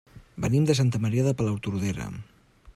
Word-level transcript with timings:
Venim 0.45 0.63
de 0.69 0.75
Santa 0.79 1.01
Maria 1.05 1.25
de 1.29 1.35
Palautordera. 1.43 2.11